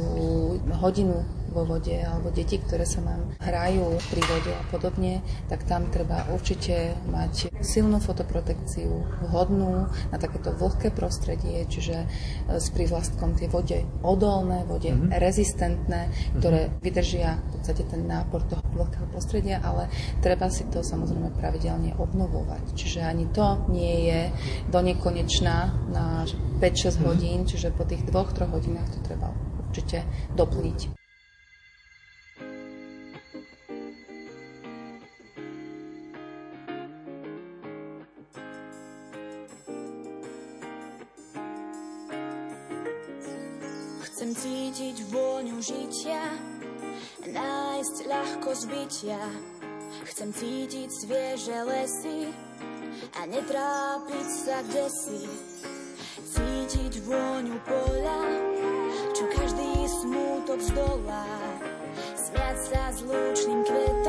hodinu 0.78 1.39
vo 1.50 1.66
vode 1.66 1.94
alebo 1.98 2.30
deti, 2.30 2.56
ktoré 2.58 2.86
sa 2.86 3.02
nám 3.02 3.34
hrajú 3.42 3.98
pri 4.08 4.22
vode 4.22 4.52
a 4.54 4.62
podobne, 4.70 5.20
tak 5.50 5.66
tam 5.66 5.90
treba 5.90 6.30
určite 6.30 6.94
mať 7.10 7.50
silnú 7.60 7.98
fotoprotekciu, 7.98 8.90
vhodnú 9.30 9.90
na 10.10 10.18
takéto 10.18 10.54
vlhké 10.54 10.94
prostredie, 10.94 11.66
čiže 11.66 12.06
e, 12.06 12.06
s 12.56 12.70
privlastkom 12.70 13.34
tie 13.34 13.50
vode 13.50 13.82
odolné, 14.06 14.62
vode 14.64 14.94
mm-hmm. 14.94 15.10
rezistentné, 15.18 16.10
ktoré 16.38 16.70
mm-hmm. 16.70 16.80
vydržia 16.82 17.30
v 17.38 17.46
podstate 17.58 17.82
ten 17.90 18.06
nápor 18.06 18.46
toho 18.46 18.62
vlhkého 18.70 19.06
prostredia, 19.10 19.58
ale 19.60 19.90
treba 20.22 20.46
si 20.48 20.64
to 20.70 20.86
samozrejme 20.86 21.34
pravidelne 21.34 21.98
obnovovať. 21.98 22.78
Čiže 22.78 23.00
ani 23.02 23.26
to 23.34 23.66
nie 23.68 24.08
je 24.08 24.20
do 24.70 24.80
nekonečná 24.80 25.56
na 25.90 26.24
5-6 26.62 26.62
mm-hmm. 26.62 27.06
hodín, 27.10 27.38
čiže 27.44 27.74
po 27.74 27.82
tých 27.82 28.06
2-3 28.06 28.46
hodinách 28.46 28.88
to 28.94 28.98
treba 29.02 29.34
určite 29.70 30.02
doplniť. 30.34 30.99
Chcem 44.20 44.36
cítiť 44.36 45.16
vôňu 45.16 45.64
žitia, 45.64 46.20
nájsť 47.24 47.96
ľahko 48.04 48.52
zbytia. 48.52 49.16
Chcem 50.12 50.28
cítiť 50.36 50.92
svieže 50.92 51.56
lesy 51.64 52.28
a 53.16 53.20
netrápiť 53.24 54.28
sa 54.28 54.60
kde 54.68 54.92
si. 54.92 55.24
Cítiť 56.36 57.00
vôňu 57.08 57.56
poľa, 57.64 58.22
čo 59.16 59.24
každý 59.32 59.88
smútok 59.88 60.60
zdolá. 60.68 61.24
Smiať 62.12 62.58
sa 62.60 62.92
s 62.92 63.00
lúčným 63.00 63.64
kvetom 63.64 63.99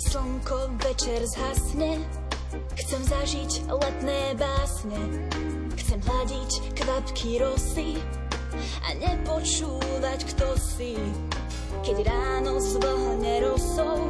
Slnko 0.00 0.80
večer 0.80 1.20
zhasne, 1.28 2.00
chcem 2.72 3.02
zažiť 3.04 3.68
letné 3.68 4.32
básne. 4.40 4.96
Chcem 5.76 6.00
hľadiť 6.00 6.72
kvapky 6.72 7.36
rosy 7.36 8.00
a 8.80 8.96
nepočúvať, 8.96 10.20
kto 10.32 10.56
si. 10.56 10.96
Keď 11.84 11.96
ráno 12.08 12.56
zvlhne 12.64 13.44
rosou, 13.44 14.00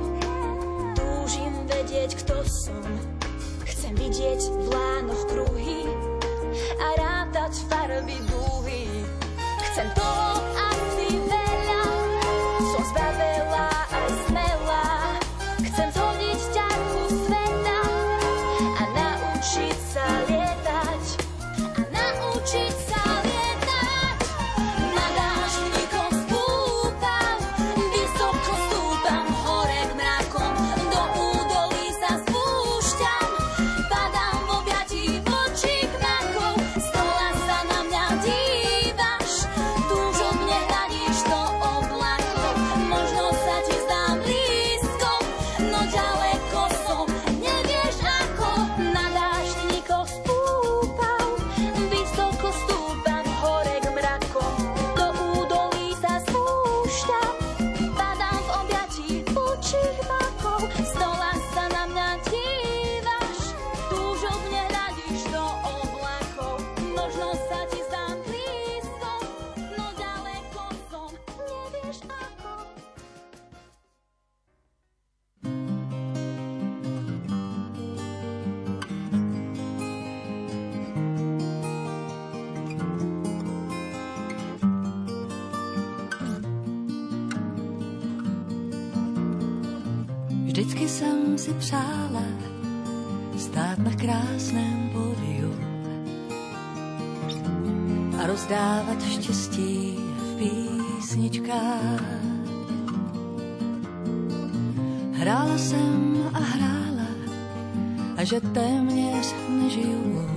túžim 0.94 1.58
vedieť, 1.66 2.22
kto 2.22 2.38
som. 2.46 2.86
Chcem 3.66 3.90
vidieť 3.98 4.46
v 4.46 4.66
lánoch 4.70 5.26
kruhy 5.26 5.90
a 6.78 6.86
rátať 7.02 7.66
farby 7.66 8.14
dúhy. 8.30 8.86
Chcem 9.66 9.90
toho 9.98 10.38
asi 10.54 10.79
si 91.50 91.54
přála 91.54 92.22
stát 93.38 93.78
na 93.78 93.90
krásném 93.90 94.90
pódiu 94.92 95.54
a 98.18 98.26
rozdávat 98.26 99.02
štěstí 99.02 99.96
v 100.18 100.36
písničkách. 100.38 102.02
Hrála 105.12 105.58
jsem 105.58 106.22
a 106.34 106.38
hrála 106.38 107.08
a 108.16 108.24
že 108.24 108.40
téměř 108.40 109.34
nežiju. 109.48 110.28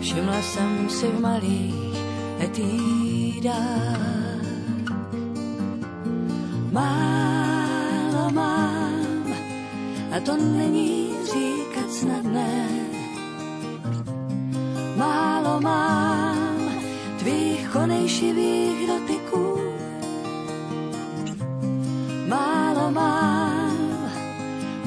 Všimla 0.00 0.42
jsem 0.42 0.90
si 0.90 1.06
v 1.06 1.20
malých 1.20 1.96
etídách 2.40 4.11
to 10.24 10.36
není 10.36 11.14
říkat 11.32 11.90
snadné. 11.90 12.68
Málo 14.96 15.60
mám 15.60 16.70
tvých 17.18 17.68
konejšivých 17.68 18.88
dotyků. 18.88 19.58
Málo 22.28 22.90
mám 22.90 24.10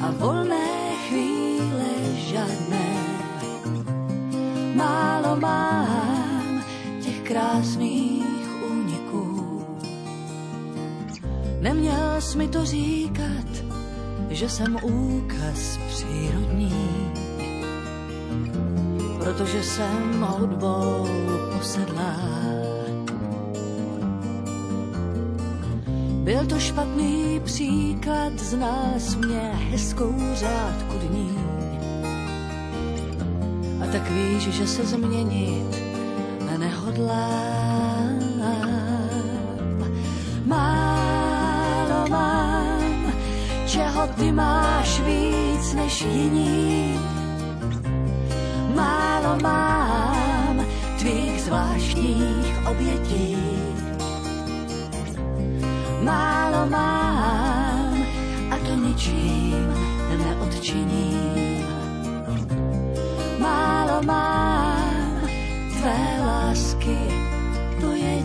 a 0.02 0.10
volné 0.10 0.96
chvíle 1.08 1.90
žádné. 2.16 2.86
Málo 4.74 5.36
mám 5.36 6.64
těch 7.00 7.20
krásných 7.20 8.62
úniků. 8.70 9.64
Neměl 11.60 12.20
jsi 12.20 12.38
mi 12.38 12.48
to 12.48 12.64
říkat, 12.64 13.55
že 14.36 14.48
jsem 14.48 14.76
úkaz 14.82 15.78
přírodní, 15.88 17.12
protože 19.18 19.62
jsem 19.62 20.26
hudbou 20.28 21.08
posedlá. 21.56 22.16
Byl 26.24 26.46
to 26.46 26.58
špatný 26.58 27.40
příklad, 27.44 28.38
znal 28.38 28.92
jsi 28.98 29.16
mě 29.16 29.52
hezkou 29.70 30.14
řádku 30.34 30.98
dní. 31.08 31.38
A 33.82 33.86
tak 33.92 34.10
víš, 34.10 34.42
že 34.42 34.66
se 34.66 34.86
změnit 34.86 35.82
nehodlám. 36.58 37.55
Ty 44.18 44.32
máš 44.32 45.00
víc 45.00 45.74
než 45.74 46.02
jiní. 46.02 46.98
Málo 48.74 49.38
mám 49.42 50.66
tvých 50.98 51.42
zvláštních 51.42 52.66
obětí. 52.70 53.36
Málo 56.02 56.70
mám 56.70 58.02
a 58.50 58.56
to 58.66 58.74
ničím 58.74 59.74
neodčiním. 60.18 61.66
Málo 63.38 64.02
mám 64.02 65.20
tvé 65.80 66.20
lásky, 66.26 66.98
to 67.80 67.90
je 67.92 68.22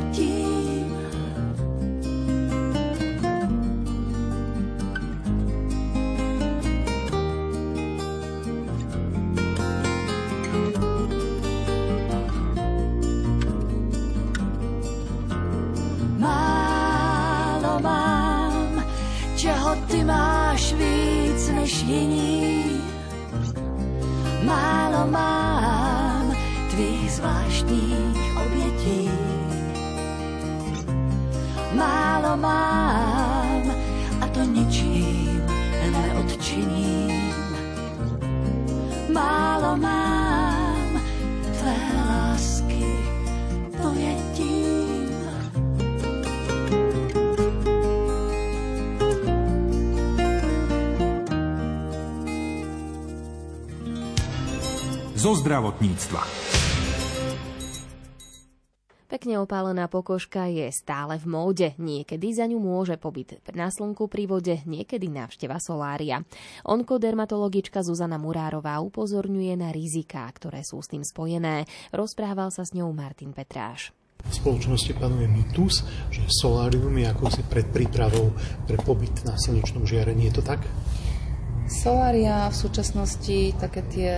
ty 19.92 20.04
máš 20.04 20.74
víc 20.74 21.50
než 21.50 21.84
jiní. 21.84 22.82
Málo 24.46 25.12
mám 25.12 26.36
tvých 26.72 27.12
zvláštních 27.12 28.38
obětí. 28.46 29.10
Málo 31.76 32.38
mám 32.38 33.64
a 34.22 34.28
to 34.28 34.44
ničím 34.44 35.44
neodčiním. 35.92 37.34
Málo 39.14 39.78
mám 39.78 40.11
zo 55.22 55.38
zdravotníctva. 55.38 56.22
Pekne 59.06 59.38
opálená 59.38 59.86
pokožka 59.86 60.50
je 60.50 60.66
stále 60.74 61.22
v 61.22 61.30
móde. 61.30 61.68
Niekedy 61.78 62.34
za 62.34 62.50
ňu 62.50 62.58
môže 62.58 62.98
pobyt 62.98 63.38
na 63.54 63.70
slnku 63.70 64.10
pri 64.10 64.26
vode, 64.26 64.56
niekedy 64.66 65.14
návšteva 65.14 65.62
solária. 65.62 66.26
Onkodermatologička 66.66 67.86
Zuzana 67.86 68.18
Murárová 68.18 68.82
upozorňuje 68.82 69.54
na 69.62 69.70
riziká, 69.70 70.26
ktoré 70.34 70.66
sú 70.66 70.82
s 70.82 70.90
tým 70.90 71.06
spojené. 71.06 71.70
Rozprával 71.94 72.50
sa 72.50 72.66
s 72.66 72.74
ňou 72.74 72.90
Martin 72.90 73.30
Petráš. 73.36 73.94
V 74.26 74.34
spoločnosti 74.34 74.96
panuje 74.98 75.30
mýtus, 75.30 75.86
že 76.10 76.26
solárium 76.32 76.98
je 76.98 77.06
ako 77.12 77.30
si 77.30 77.46
pred 77.46 77.68
prípravou 77.70 78.34
pre 78.66 78.80
pobyt 78.82 79.22
na 79.22 79.38
slnečnom 79.38 79.86
žiarení. 79.86 80.34
Je 80.34 80.42
to 80.42 80.44
tak? 80.46 80.66
Solária 81.72 82.52
v 82.52 82.56
súčasnosti, 82.68 83.56
také 83.56 83.80
tie 83.88 84.12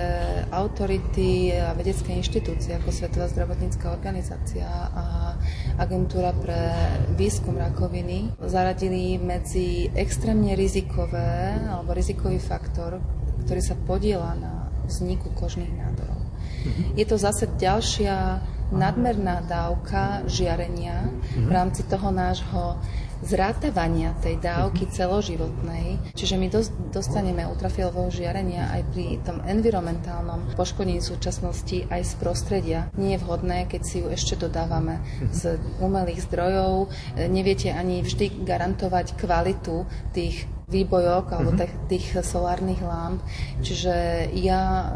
autority 0.49 1.53
a 1.53 1.77
vedecké 1.77 2.17
inštitúcie 2.17 2.73
ako 2.81 2.89
Svetová 2.89 3.29
zdravotnícká 3.29 3.93
organizácia 3.93 4.65
a 4.89 5.37
agentúra 5.77 6.33
pre 6.33 6.73
výskum 7.13 7.53
rakoviny 7.53 8.33
zaradili 8.41 9.21
medzi 9.21 9.85
extrémne 9.93 10.57
rizikové 10.57 11.61
alebo 11.69 11.93
rizikový 11.93 12.41
faktor, 12.41 12.97
ktorý 13.45 13.61
sa 13.61 13.77
podiela 13.85 14.33
na 14.33 14.73
vzniku 14.89 15.29
kožných 15.37 15.77
nádorov. 15.77 16.25
Mhm. 16.65 16.97
Je 16.97 17.05
to 17.05 17.21
zase 17.21 17.53
ďalšia 17.61 18.41
nadmerná 18.73 19.45
dávka 19.45 20.25
žiarenia 20.25 21.05
v 21.37 21.45
mhm. 21.45 21.53
rámci 21.53 21.85
toho 21.85 22.09
nášho 22.09 22.81
zrátavania 23.23 24.13
tej 24.19 24.37
dávky 24.43 24.91
celoživotnej. 24.91 25.97
Čiže 26.13 26.35
my 26.35 26.47
dostaneme 26.91 27.47
ultrafialového 27.47 28.11
žiarenia 28.11 28.69
aj 28.75 28.81
pri 28.91 29.05
tom 29.23 29.39
environmentálnom 29.47 30.53
poškodení 30.59 30.99
súčasnosti 30.99 31.87
aj 31.87 32.01
z 32.03 32.13
prostredia. 32.19 32.79
Nie 32.99 33.17
je 33.17 33.23
vhodné, 33.23 33.65
keď 33.71 33.81
si 33.81 34.03
ju 34.03 34.11
ešte 34.11 34.35
dodávame 34.35 34.99
z 35.31 35.57
umelých 35.79 36.27
zdrojov. 36.27 36.91
Neviete 37.31 37.71
ani 37.71 38.03
vždy 38.03 38.43
garantovať 38.43 39.15
kvalitu 39.15 39.87
tých 40.11 40.45
výbojok 40.73 41.25
alebo 41.29 41.51
tých, 41.53 41.73
tých 41.91 42.05
solárnych 42.25 42.81
lámp. 42.81 43.21
Čiže 43.61 44.27
ja 44.39 44.61
e, 44.63 44.87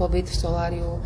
pobyt 0.00 0.30
v 0.30 0.40
soláriu 0.40 1.02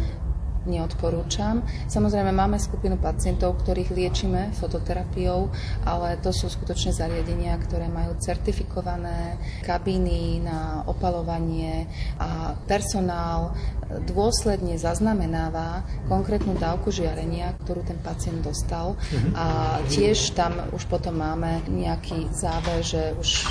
neodporúčam. 0.69 1.65
Samozrejme 1.89 2.33
máme 2.33 2.61
skupinu 2.61 3.01
pacientov, 3.01 3.61
ktorých 3.65 3.95
liečíme 3.95 4.53
fototerapiou, 4.57 5.49
ale 5.87 6.21
to 6.21 6.35
sú 6.35 6.51
skutočne 6.53 6.93
zariadenia, 6.93 7.57
ktoré 7.61 7.89
majú 7.89 8.17
certifikované 8.21 9.41
kabíny 9.65 10.45
na 10.45 10.85
opalovanie 10.85 11.89
a 12.21 12.59
personál 12.69 13.57
dôsledne 13.91 14.79
zaznamenáva 14.79 15.83
konkrétnu 16.07 16.55
dávku 16.55 16.95
žiarenia, 16.95 17.59
ktorú 17.67 17.83
ten 17.83 17.99
pacient 17.99 18.39
dostal 18.43 18.95
a 19.35 19.79
tiež 19.91 20.39
tam 20.39 20.55
už 20.71 20.87
potom 20.87 21.19
máme 21.19 21.59
nejaký 21.67 22.31
záver, 22.31 22.87
že 22.87 23.15
už 23.19 23.51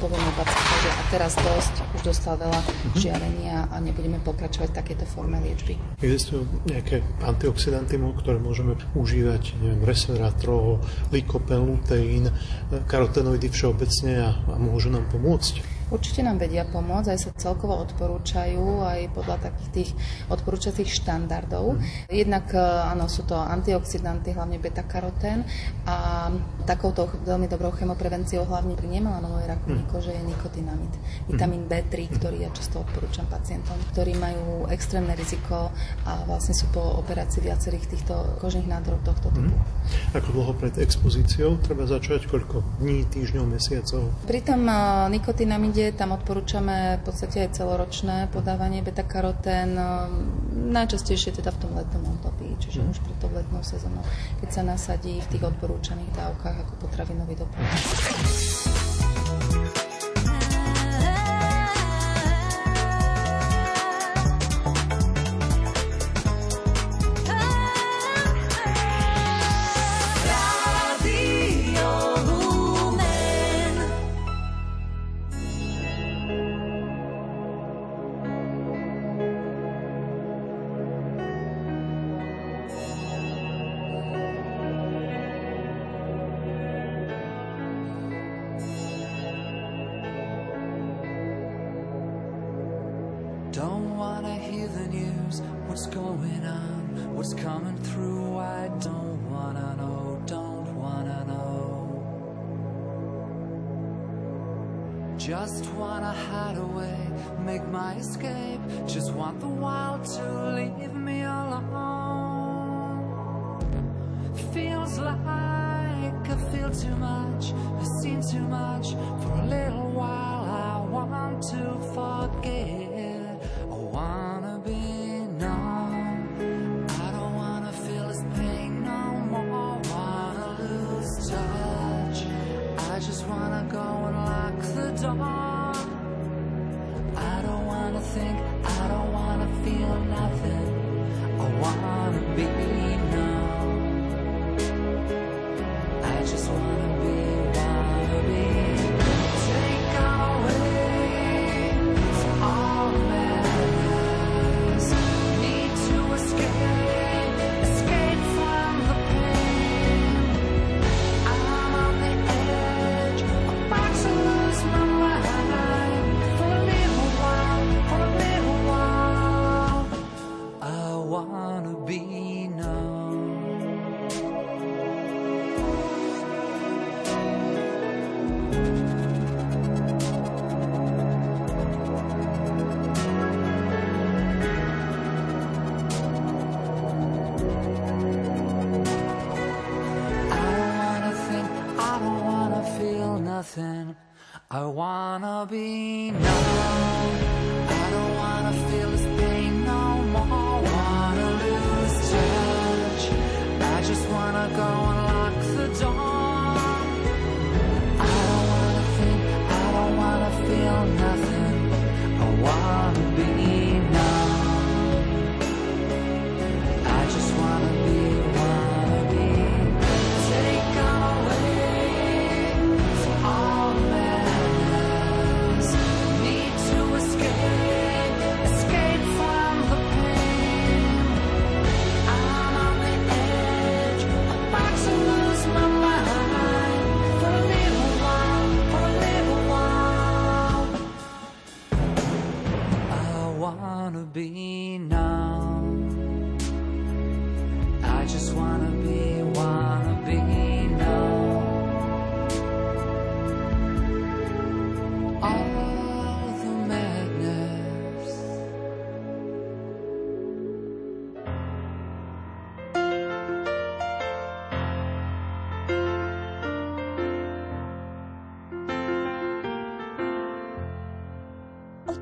povieme 0.00 0.32
pacienta, 0.36 0.74
že 0.80 0.90
a 0.92 1.02
teraz 1.12 1.32
dosť, 1.36 1.74
už 1.96 2.02
dostal 2.08 2.34
veľa 2.40 2.60
žiarenia 2.96 3.68
a 3.68 3.76
nebudeme 3.80 4.20
pokračovať 4.24 4.72
v 4.72 4.78
takejto 4.80 5.04
forme 5.08 5.40
liečby. 5.44 5.76
Existujú 6.00 6.35
nejaké 6.66 7.06
antioxidanty, 7.22 7.96
ktoré 7.96 8.36
môžeme 8.42 8.74
užívať, 8.98 9.56
neviem, 9.62 9.86
resveratrol, 9.86 10.82
likopel, 11.14 11.62
luteín, 11.62 12.28
karotenoidy 12.90 13.48
všeobecne 13.48 14.14
a, 14.20 14.30
a 14.34 14.56
môžu 14.58 14.90
nám 14.90 15.06
pomôcť? 15.08 15.75
Určite 15.86 16.26
nám 16.26 16.42
vedia 16.42 16.66
pomôcť, 16.66 17.14
aj 17.14 17.18
sa 17.18 17.30
celkovo 17.38 17.78
odporúčajú, 17.78 18.82
aj 18.82 19.00
podľa 19.14 19.36
takých 19.38 19.70
tých 19.70 19.90
odporúčacích 20.26 20.90
štandardov. 20.90 21.78
Mm. 21.78 21.80
Jednak 22.10 22.50
e, 22.50 22.58
áno, 22.58 23.06
sú 23.06 23.22
to 23.22 23.38
antioxidanty, 23.38 24.34
hlavne 24.34 24.58
beta-karotén 24.58 25.46
a 25.86 26.26
takouto 26.66 27.06
veľmi 27.22 27.46
dobrou 27.46 27.70
chemoprevenciou, 27.70 28.42
hlavne 28.50 28.74
pri 28.74 28.98
nemelanovej 28.98 29.46
rakovine 29.46 29.86
mm. 29.86 29.90
kože 29.94 30.10
je 30.10 30.22
nikotinamid. 30.26 30.92
Vitamín 31.30 31.70
B3, 31.70 32.18
ktorý 32.18 32.42
ja 32.42 32.50
často 32.50 32.82
odporúčam 32.82 33.30
pacientom, 33.30 33.78
ktorí 33.94 34.18
majú 34.18 34.66
extrémne 34.74 35.14
riziko 35.14 35.70
a 36.02 36.12
vlastne 36.26 36.58
sú 36.58 36.66
po 36.74 36.82
operácii 36.98 37.46
viacerých 37.46 37.94
týchto 37.94 38.42
kožných 38.42 38.66
nádorov 38.66 39.06
tohto 39.06 39.30
typu. 39.30 39.54
Mm. 39.54 40.18
Ako 40.18 40.28
dlho 40.34 40.52
pred 40.58 40.74
expozíciou 40.82 41.62
treba 41.62 41.86
začať? 41.86 42.26
Koľko 42.26 42.82
dní, 42.82 43.06
týždňov, 43.06 43.44
mesiacov? 43.46 44.10
Pri 44.26 44.42
tom 44.42 44.66
e, 44.66 44.74
ide, 45.76 45.92
tam 45.92 46.16
odporúčame 46.16 46.96
v 46.96 47.02
podstate 47.04 47.44
aj 47.44 47.60
celoročné 47.60 48.32
podávanie 48.32 48.80
beta-karotén, 48.80 49.76
um, 49.76 50.72
najčastejšie 50.72 51.36
teda 51.36 51.52
v 51.52 51.60
tom 51.60 51.76
letnom 51.76 52.16
období, 52.16 52.56
čiže 52.56 52.80
mm. 52.80 52.96
už 52.96 52.98
pre 53.04 53.12
to 53.20 53.28
letnou 53.28 53.60
sezónou, 53.60 54.00
keď 54.40 54.48
sa 54.48 54.62
nasadí 54.64 55.20
v 55.20 55.28
tých 55.36 55.44
odporúčaných 55.44 56.16
dávkach 56.16 56.56
ako 56.64 56.72
potravinový 56.80 57.36
doplnok. 57.36 58.95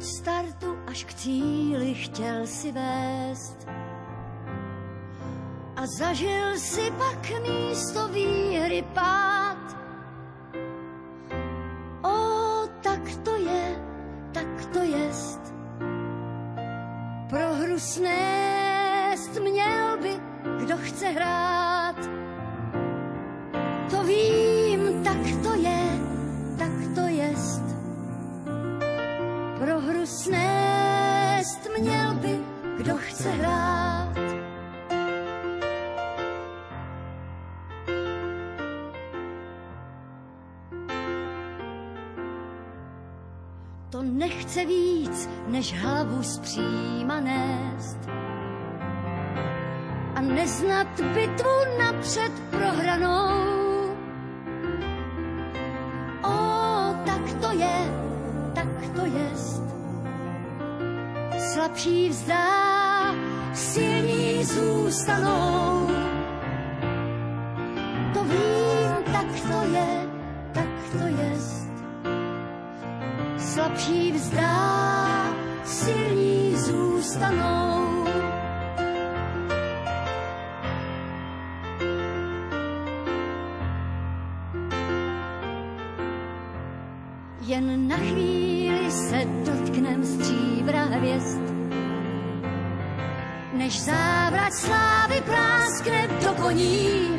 Startu 0.03 0.79
až 0.87 1.05
k 1.05 1.15
cíli 1.15 1.95
chtěl 1.95 2.47
si 2.47 2.73
vést. 2.73 3.69
A 5.77 5.87
zažil 5.87 6.59
si 6.59 6.91
pak 6.91 7.43
místo 7.43 8.09
výhry 8.09 8.85
pád. 8.95 9.77
O, 12.03 12.17
tak 12.83 13.17
to 13.25 13.37
je, 13.37 13.83
tak 14.33 14.67
to 14.73 14.79
jest. 14.79 15.55
Pro 17.31 17.55
hru 17.55 17.79
snést 17.79 19.41
měl 19.41 19.99
by, 20.03 20.21
kdo 20.59 20.77
chce 20.77 21.09
hrát. 21.09 21.54
Než 45.55 45.75
hlavu 45.81 46.23
zpříma 46.23 47.21
nést. 47.21 47.99
A 50.15 50.21
neznat 50.21 51.01
bitvu 51.01 51.55
napřed 51.79 52.33
prohranou. 52.51 53.55
O, 56.23 56.37
tak 57.07 57.23
to 57.41 57.59
je, 57.59 57.79
tak 58.55 58.69
to 58.97 59.07
jest. 59.07 59.63
Slabší 61.39 62.09
vzdá, 62.09 63.15
silní 63.53 64.45
zůstanou. 64.45 65.89
To 68.15 68.25
vím, 68.25 69.13
tak 69.13 69.27
to 69.51 69.75
je, 69.75 70.09
tak 70.53 70.69
to 70.93 71.23
jest. 71.23 71.71
Slabší 73.39 74.13
vzdá, 74.13 75.04
silní 75.85 76.57
zůstanou. 76.57 78.05
Jen 87.41 87.89
na 87.89 87.97
chvíli 87.97 88.91
se 88.91 89.25
dotknem 89.45 90.05
stříbra 90.05 90.85
hvězd, 90.85 91.41
než 93.53 93.81
závrat 93.81 94.55
slávy 94.55 95.21
práskne 95.21 96.09
do 96.23 96.43
koní. 96.43 97.14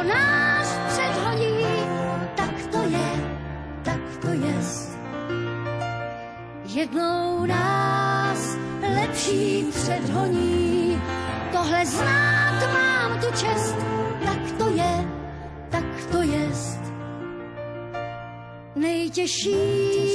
Co 0.00 0.06
nás 0.06 0.78
předhoní. 0.88 1.66
Tak 2.34 2.66
to 2.72 2.82
je, 2.82 3.10
tak 3.82 4.00
to 4.20 4.28
jest. 4.28 4.98
Jednou 6.64 7.46
nás 7.46 8.56
lepší 8.94 9.66
předhoní. 9.70 11.02
Tohle 11.52 11.86
znát 11.86 12.72
mám 12.72 13.20
tu 13.20 13.26
čest, 13.26 13.76
tak 14.24 14.52
to 14.58 14.68
je, 14.68 15.08
tak 15.70 16.04
to 16.12 16.22
jest. 16.22 16.80
Nejtěžší 18.76 20.09